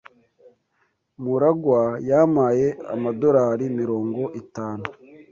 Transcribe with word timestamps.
MuragwA 1.21 1.81
yampaye 2.09 2.67
amadorari 2.93 3.65
mirongo 3.79 4.21
itanu 4.41 4.85